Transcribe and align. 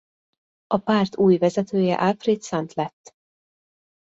A 0.67 0.77
párt 0.77 1.17
új 1.17 1.37
vezetője 1.37 1.95
Alfred 1.95 2.43
Sant 2.43 2.73
lett. 2.73 3.15